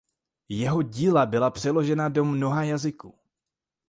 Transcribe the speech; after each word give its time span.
Jeho 0.49 0.81
díla 0.81 1.25
byla 1.25 1.49
přeložena 1.51 2.09
do 2.09 2.25
mnoha 2.25 2.63
jazyků. 2.63 3.15